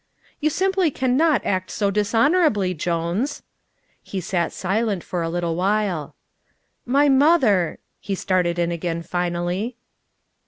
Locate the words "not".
1.15-1.45